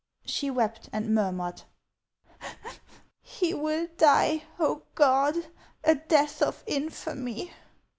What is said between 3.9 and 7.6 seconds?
die, oh, God, a death of infamy